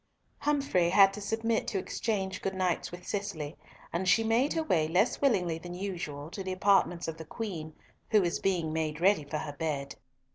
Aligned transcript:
Humfrey 0.39 0.89
had 0.89 1.13
to 1.13 1.21
submit 1.21 1.67
to 1.67 1.77
exchange 1.77 2.41
good 2.41 2.55
nights 2.55 2.91
with 2.91 3.05
Cicely, 3.07 3.55
and 3.93 4.09
she 4.09 4.23
made 4.23 4.51
her 4.53 4.63
way 4.63 4.87
less 4.87 5.21
willingly 5.21 5.59
than 5.59 5.75
usual 5.75 6.31
to 6.31 6.41
the 6.43 6.51
apartments 6.51 7.07
of 7.07 7.17
the 7.17 7.23
Queen, 7.37 7.75
who 8.09 8.19
was 8.21 8.39
being 8.39 8.73
made 8.73 8.99
ready 8.99 9.23
for 9.23 9.37
her 9.37 9.53
bed. 9.53 9.97